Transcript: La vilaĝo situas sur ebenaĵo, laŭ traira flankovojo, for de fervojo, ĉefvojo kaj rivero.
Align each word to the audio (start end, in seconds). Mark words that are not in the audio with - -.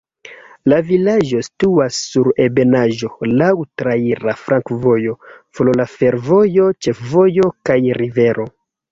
La 0.71 0.77
vilaĝo 0.85 1.41
situas 1.47 1.97
sur 2.13 2.29
ebenaĵo, 2.45 3.09
laŭ 3.41 3.49
traira 3.81 4.33
flankovojo, 4.45 5.13
for 5.59 5.69
de 5.81 5.85
fervojo, 5.91 6.65
ĉefvojo 6.87 7.51
kaj 7.71 7.77
rivero. 7.99 8.47